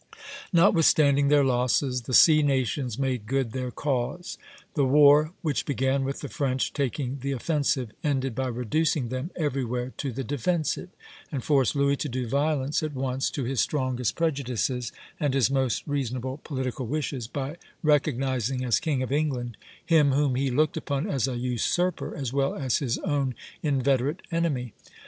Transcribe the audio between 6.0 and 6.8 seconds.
with the French